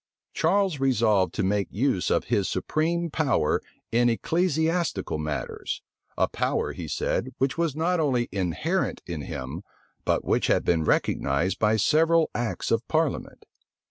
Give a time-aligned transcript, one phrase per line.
[0.33, 3.61] Charles resolved to make use of his supreme power
[3.91, 5.83] in ecclesiastical matters;
[6.17, 9.61] a power, he said, which was not only inherent in him,
[10.03, 13.45] but which had been recognized by several acts of parliament.